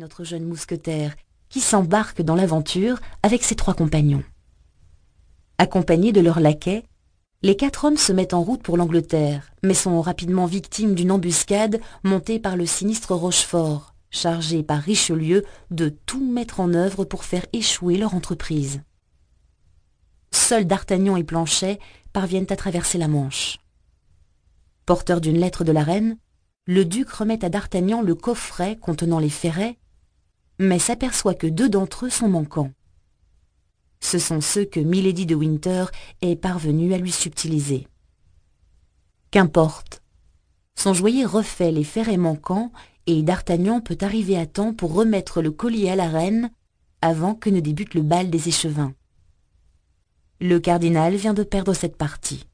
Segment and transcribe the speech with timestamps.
[0.00, 1.14] notre jeune mousquetaire,
[1.50, 4.24] qui s'embarque dans l'aventure avec ses trois compagnons.
[5.58, 6.84] Accompagnés de leurs laquais,
[7.42, 11.80] les quatre hommes se mettent en route pour l'Angleterre, mais sont rapidement victimes d'une embuscade
[12.02, 17.44] montée par le sinistre Rochefort, chargé par Richelieu de tout mettre en œuvre pour faire
[17.52, 18.80] échouer leur entreprise.
[20.30, 21.78] Seuls D'Artagnan et Planchet
[22.14, 23.58] parviennent à traverser la Manche.
[24.86, 26.16] Porteur d'une lettre de la reine,
[26.66, 29.76] le duc remet à D'Artagnan le coffret contenant les ferrets,
[30.60, 32.70] mais s'aperçoit que deux d'entre eux sont manquants.
[34.00, 35.86] Ce sont ceux que Milady de Winter
[36.20, 37.88] est parvenue à lui subtiliser.
[39.30, 40.02] Qu'importe.
[40.74, 42.72] Son joaillier refait les ferrets manquants
[43.06, 46.50] et D'Artagnan peut arriver à temps pour remettre le collier à la reine
[47.00, 48.92] avant que ne débute le bal des échevins.
[50.42, 52.46] Le cardinal vient de perdre cette partie.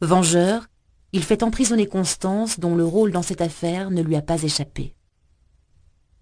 [0.00, 0.66] Vengeur,
[1.12, 4.96] il fait emprisonner Constance dont le rôle dans cette affaire ne lui a pas échappé.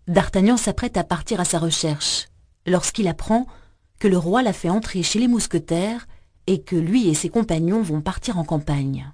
[0.08, 2.28] D'Artagnan s'apprête à partir à sa recherche
[2.66, 3.46] lorsqu'il apprend
[4.01, 6.09] que le roi l'a fait entrer chez les mousquetaires
[6.46, 9.12] et que lui et ses compagnons vont partir en campagne.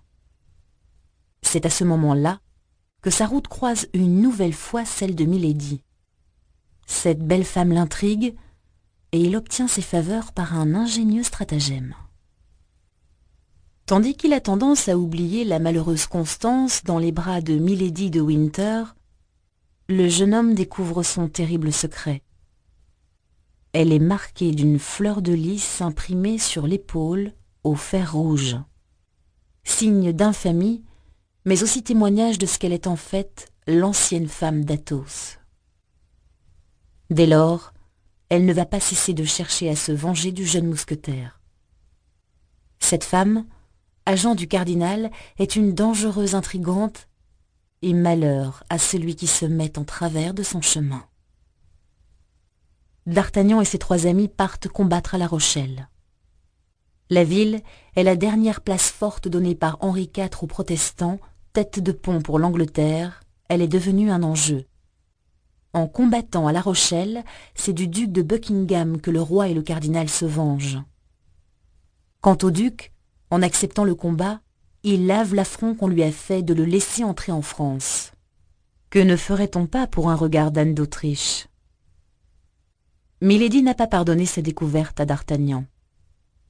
[1.43, 2.39] C'est à ce moment-là
[3.03, 5.83] que sa route croise une nouvelle fois celle de Milady.
[6.87, 8.37] Cette belle femme l'intrigue
[9.11, 11.95] et il obtient ses faveurs par un ingénieux stratagème.
[13.87, 18.21] Tandis qu'il a tendance à oublier la malheureuse Constance dans les bras de Milady de
[18.21, 18.85] Winter,
[19.89, 22.23] le jeune homme découvre son terrible secret.
[23.73, 27.33] Elle est marquée d'une fleur de lys imprimée sur l'épaule
[27.65, 28.57] au fer rouge.
[29.63, 30.85] Signe d'infamie,
[31.45, 35.39] mais aussi témoignage de ce qu'elle est en fait l'ancienne femme d'Athos.
[37.11, 37.75] Dès lors,
[38.31, 41.41] elle ne va pas cesser de chercher à se venger du jeune mousquetaire.
[42.81, 43.45] Cette femme,
[44.07, 47.09] agent du cardinal, est une dangereuse intrigante,
[47.85, 51.05] et malheur à celui qui se met en travers de son chemin.
[53.07, 55.89] D'Artagnan et ses trois amis partent combattre à La Rochelle.
[57.11, 57.61] La ville
[57.97, 61.21] est la dernière place forte donnée par Henri IV aux protestants,
[61.53, 64.65] tête de pont pour l'Angleterre, elle est devenue un enjeu.
[65.75, 67.23] En combattant à La Rochelle,
[67.55, 70.83] c'est du duc de Buckingham que le roi et le cardinal se vengent.
[72.23, 72.93] Quant au duc,
[73.31, 74.41] en acceptant le combat,
[74.85, 78.13] il lave l'affront qu'on lui a fait de le laisser entrer en France.
[78.91, 81.49] Que ne ferait-on pas pour un regard d'Anne d'Autriche?
[83.21, 85.65] Milady n'a pas pardonné sa découverte à D'Artagnan.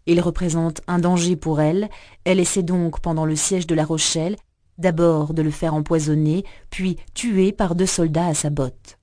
[0.06, 1.88] Il représente un danger pour elle,
[2.24, 4.36] elle essaie donc pendant le siège de La Rochelle
[4.78, 8.98] d'abord de le faire empoisonner, puis tuer par deux soldats à sa botte.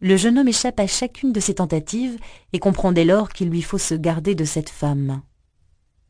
[0.00, 2.18] Le jeune homme échappe à chacune de ses tentatives
[2.52, 5.22] et comprend dès lors qu'il lui faut se garder de cette femme.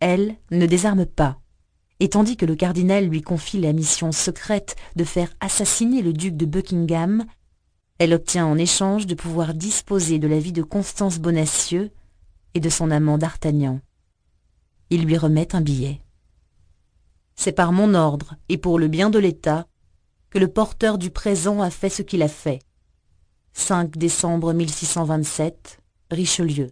[0.01, 1.39] Elle ne désarme pas,
[2.01, 6.37] et tandis que le cardinal lui confie la mission secrète de faire assassiner le duc
[6.37, 7.25] de Buckingham,
[7.99, 11.91] elle obtient en échange de pouvoir disposer de la vie de Constance Bonacieux
[12.55, 13.81] et de son amant d'Artagnan.
[14.91, 16.01] Il lui remet un billet.
[17.35, 19.67] C'est par mon ordre et pour le bien de l'État
[20.31, 22.61] que le porteur du présent a fait ce qu'il a fait.
[23.55, 25.81] 5 décembre 1627,
[26.11, 26.71] Richelieu.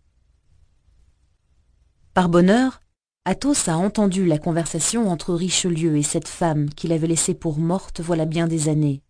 [2.13, 2.81] Par bonheur,
[3.27, 8.03] Athos a entendu la conversation entre Richelieu et cette femme qu'il avait laissée pour morte
[8.03, 9.01] voilà bien des années.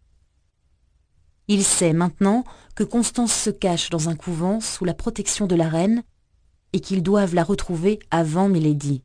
[1.48, 2.44] Il sait maintenant
[2.76, 6.04] que Constance se cache dans un couvent sous la protection de la reine
[6.72, 9.02] et qu'ils doivent la retrouver avant Milady.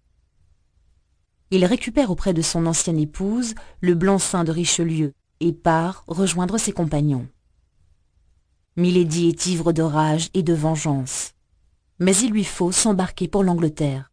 [1.50, 6.72] Il récupère auprès de son ancienne épouse le blanc-seing de Richelieu et part rejoindre ses
[6.72, 7.28] compagnons.
[8.76, 11.32] Milady est ivre de rage et de vengeance,
[11.98, 14.12] mais il lui faut s'embarquer pour l'Angleterre.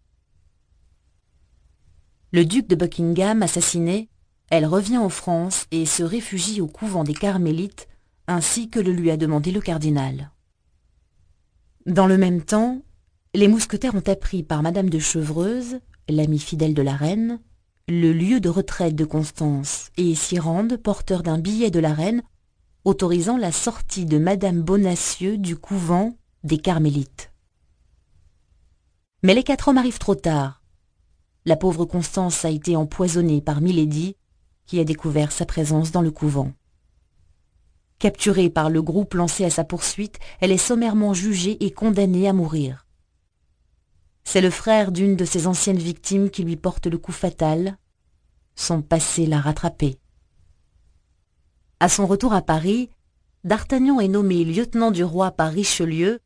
[2.37, 4.11] Le duc de Buckingham assassiné,
[4.51, 7.89] elle revient en France et se réfugie au couvent des Carmélites
[8.27, 10.31] ainsi que le lui a demandé le cardinal.
[11.87, 12.83] Dans le même temps,
[13.33, 15.79] les mousquetaires ont appris par Madame de Chevreuse,
[16.11, 17.41] l'amie fidèle de la reine,
[17.89, 22.23] le lieu de retraite de Constance et s'y rendent porteurs d'un billet de la reine
[22.85, 27.32] autorisant la sortie de Madame Bonacieux du couvent des Carmélites.
[29.23, 30.56] Mais les quatre hommes arrivent trop tard.
[31.46, 34.16] La pauvre Constance a été empoisonnée par Milady,
[34.66, 36.52] qui a découvert sa présence dans le couvent.
[38.00, 42.32] Capturée par le groupe lancé à sa poursuite, elle est sommairement jugée et condamnée à
[42.32, 42.84] mourir.
[44.25, 47.78] C'est le frère d'une de ses anciennes victimes qui lui porte le coup fatal.
[48.56, 49.98] Son passé l'a rattrapé.
[51.78, 52.90] À son retour à Paris,
[53.44, 56.19] D'Artagnan est nommé lieutenant du roi par Richelieu,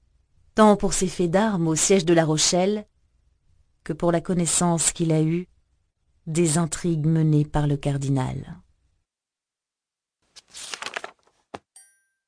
[0.55, 2.87] tant pour ses faits d'armes au siège de La Rochelle,
[3.93, 5.49] pour la connaissance qu'il a eue
[6.27, 8.61] des intrigues menées par le cardinal.